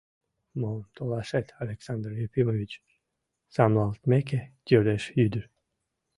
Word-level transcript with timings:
—Мом 0.59 0.79
толашет, 0.95 1.47
Александр 1.63 2.11
Ефимович?— 2.25 2.71
саламлалтмеке, 3.53 4.39
йодеш 4.71 5.03
ӱдыр. 5.23 5.43